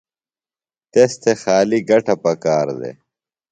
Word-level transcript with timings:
تس 0.91 1.11
تھےۡ 1.21 1.37
خالیۡ 1.41 1.85
گٹہ 1.89 2.15
پکار 2.23 2.67
دےۡ۔ 2.79 2.97